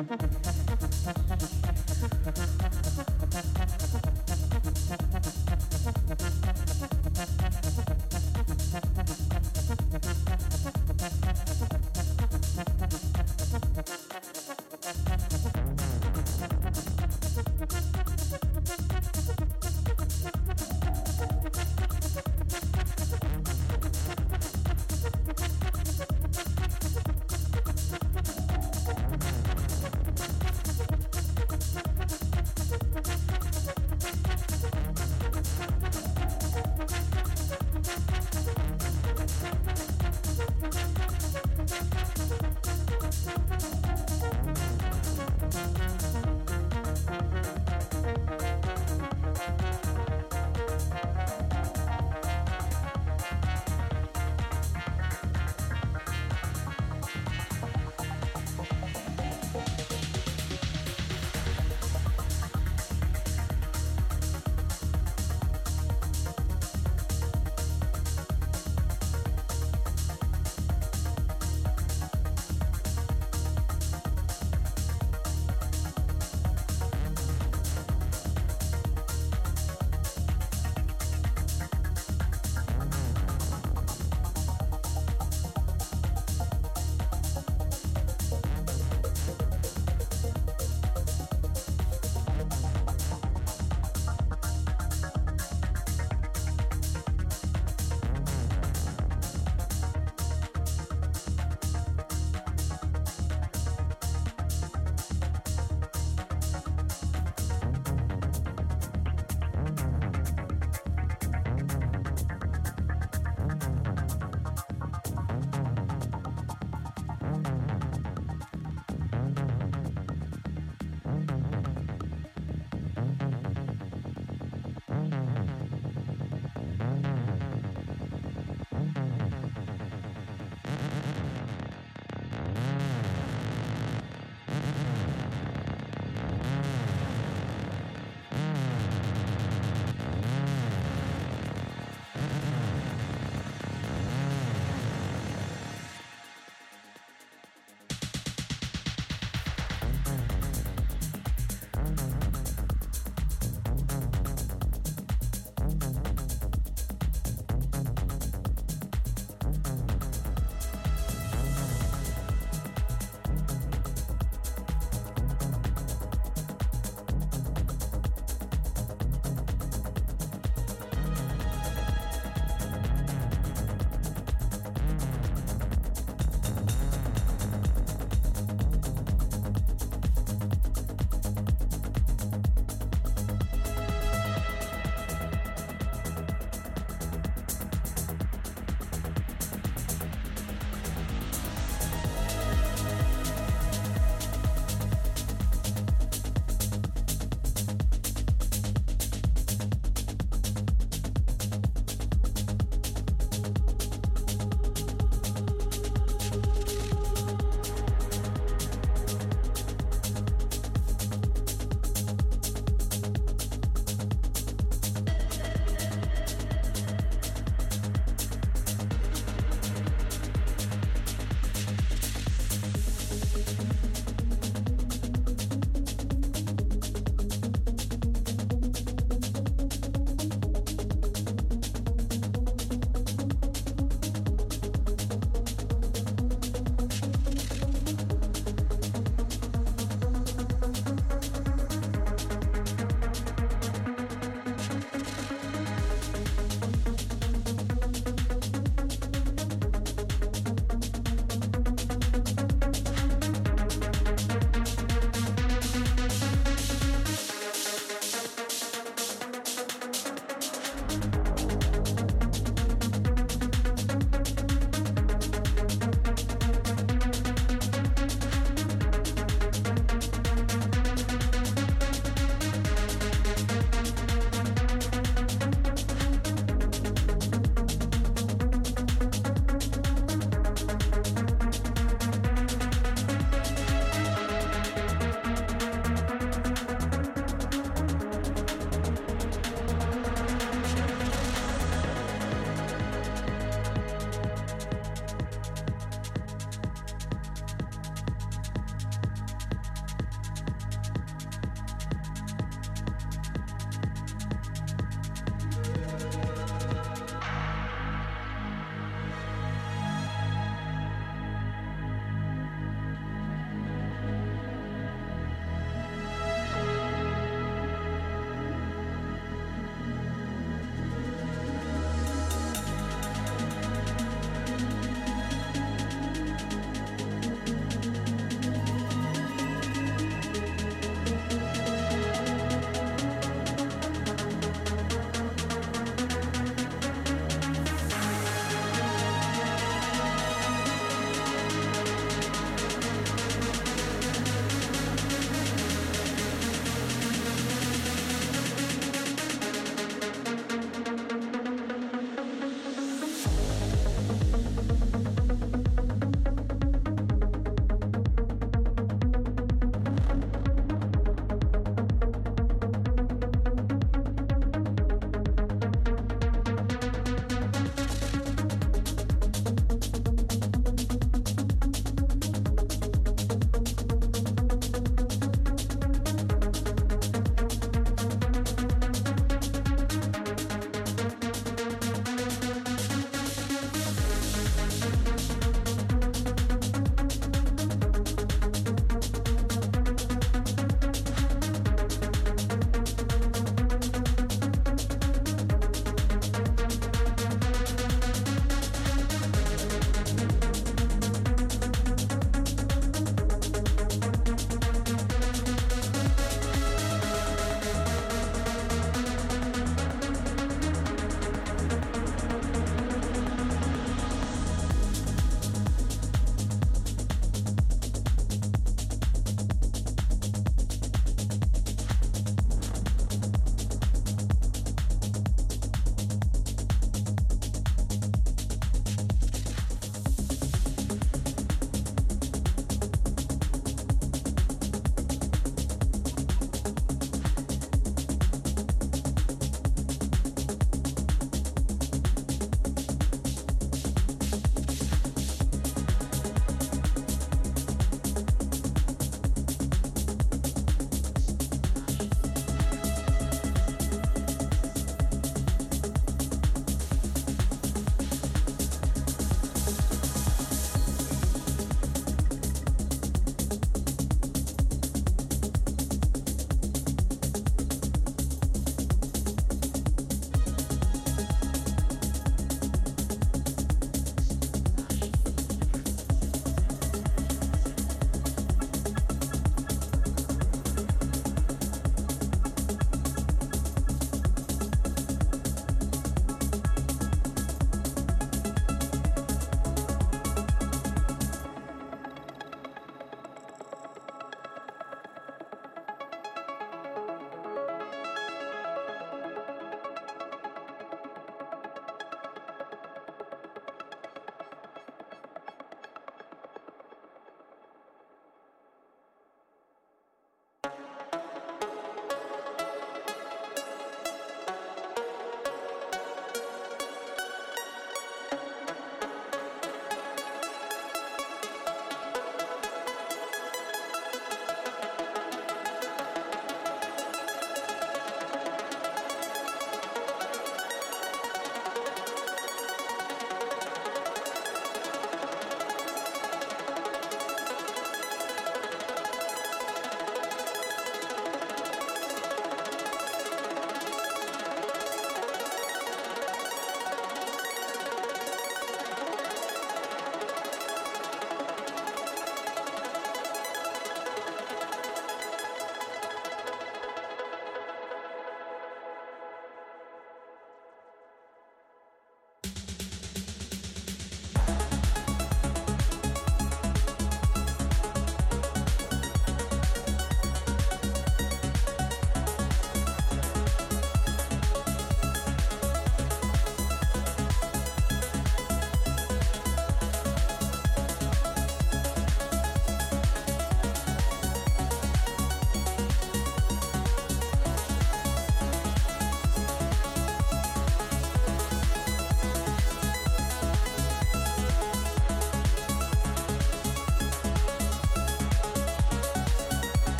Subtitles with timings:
[0.00, 0.39] Mm-hmm.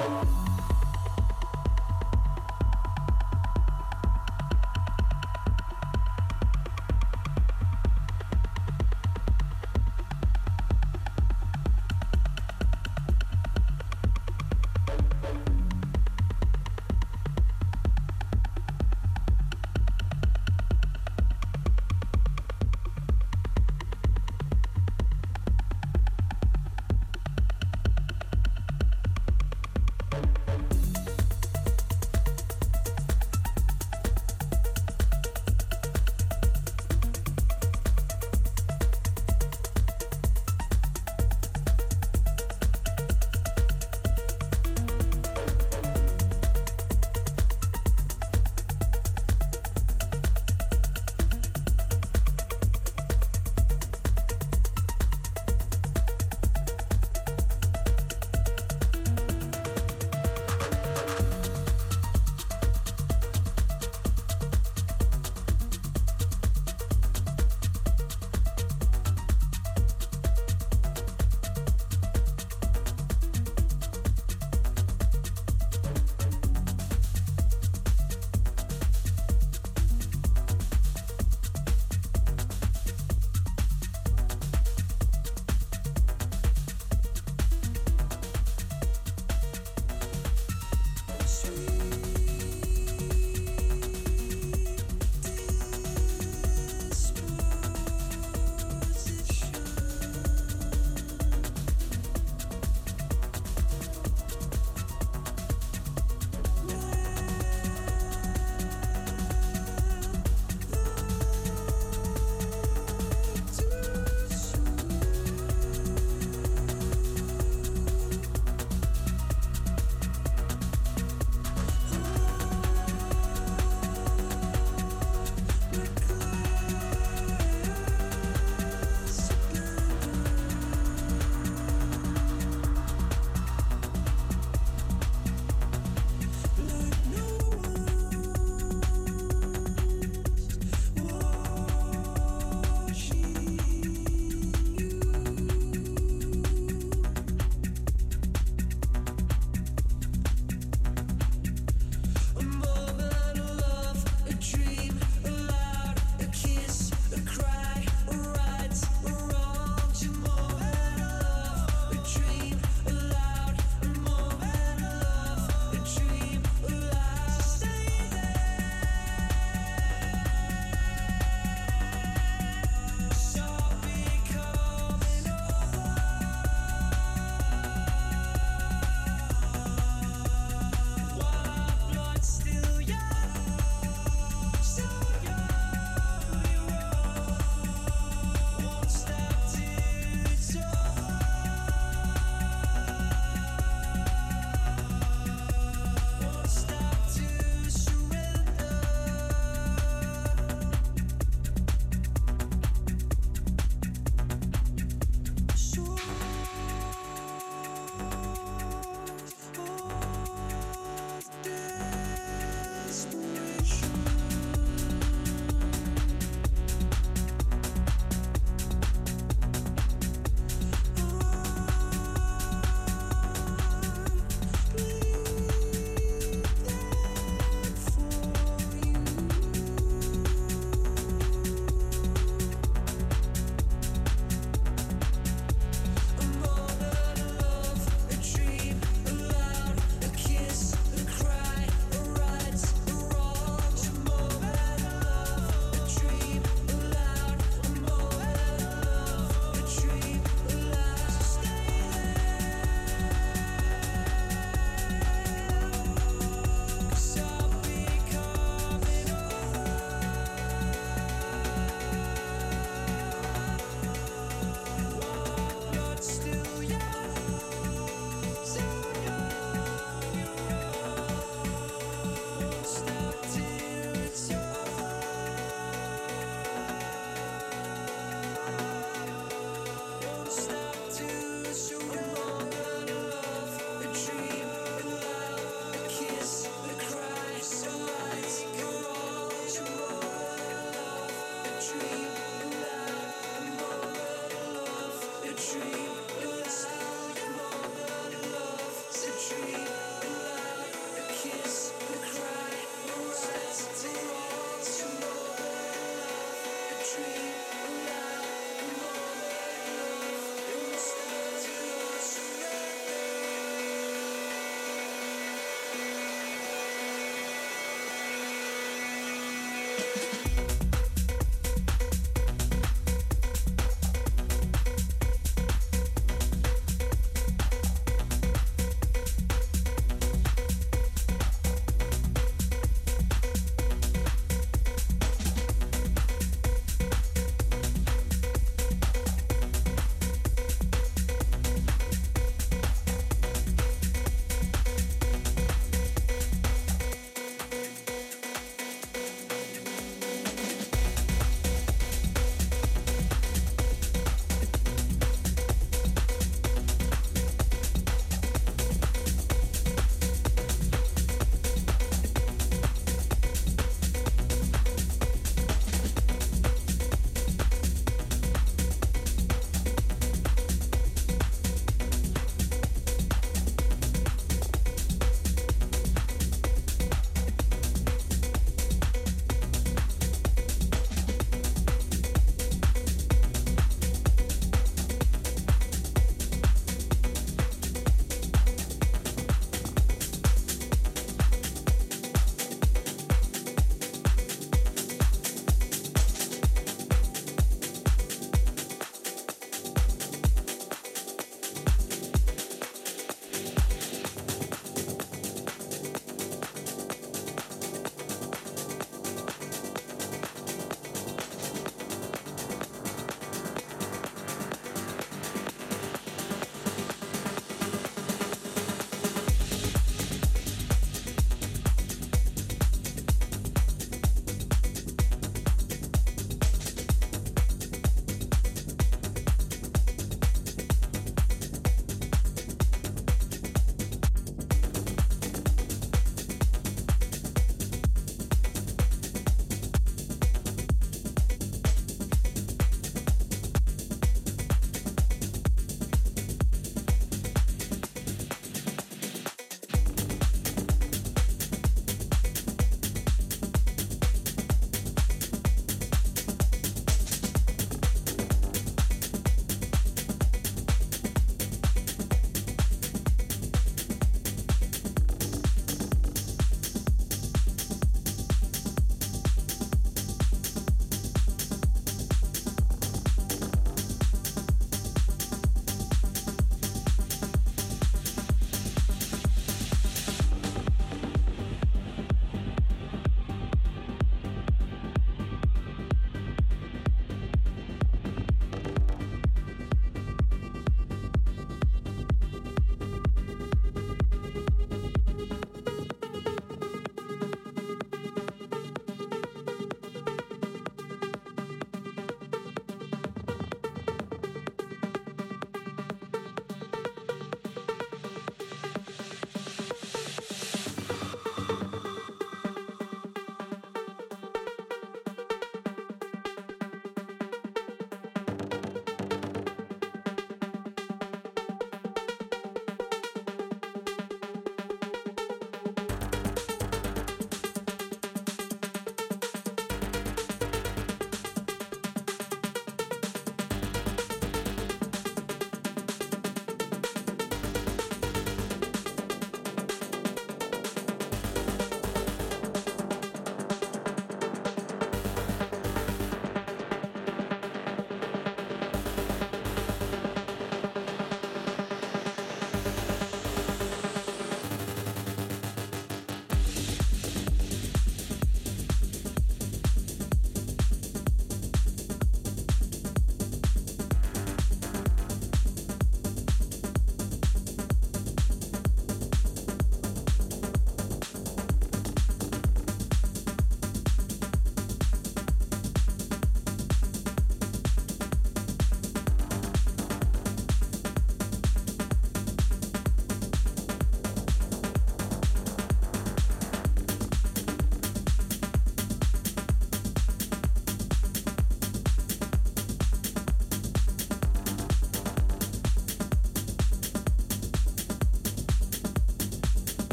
[0.00, 0.39] Bye.